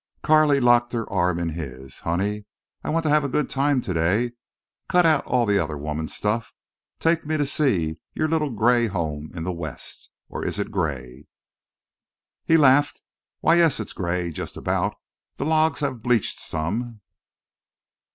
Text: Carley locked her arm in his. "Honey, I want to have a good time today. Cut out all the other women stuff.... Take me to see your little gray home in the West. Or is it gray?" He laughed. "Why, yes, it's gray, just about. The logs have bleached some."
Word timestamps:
Carley 0.23 0.59
locked 0.59 0.93
her 0.93 1.07
arm 1.13 1.37
in 1.37 1.49
his. 1.49 1.99
"Honey, 1.99 2.45
I 2.83 2.89
want 2.89 3.03
to 3.03 3.09
have 3.11 3.23
a 3.23 3.29
good 3.29 3.51
time 3.51 3.81
today. 3.81 4.31
Cut 4.89 5.05
out 5.05 5.23
all 5.27 5.45
the 5.45 5.59
other 5.59 5.77
women 5.77 6.07
stuff.... 6.07 6.51
Take 6.99 7.23
me 7.23 7.37
to 7.37 7.45
see 7.45 7.99
your 8.15 8.27
little 8.27 8.49
gray 8.49 8.87
home 8.87 9.29
in 9.35 9.43
the 9.43 9.51
West. 9.53 10.09
Or 10.27 10.43
is 10.43 10.57
it 10.57 10.71
gray?" 10.71 11.27
He 12.45 12.57
laughed. 12.57 13.03
"Why, 13.41 13.57
yes, 13.57 13.79
it's 13.79 13.93
gray, 13.93 14.31
just 14.31 14.57
about. 14.57 14.95
The 15.37 15.45
logs 15.45 15.81
have 15.81 15.99
bleached 15.99 16.39
some." 16.39 17.01